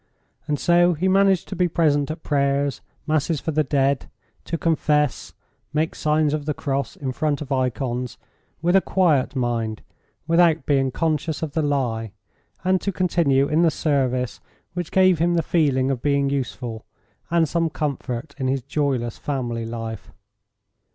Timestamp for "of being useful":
15.91-16.83